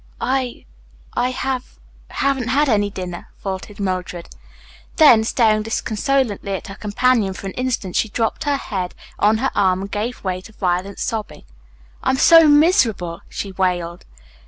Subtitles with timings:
[0.19, 0.65] "I
[1.13, 1.75] I have
[2.09, 4.29] haven't had any dinner," faltered Mildred.
[4.95, 9.51] Then, staring disconsolately at her companion for an instant, she dropped her head on her
[9.53, 11.43] arm and gave way to violent sobbing.
[12.01, 14.05] "I am so miserable," she wailed.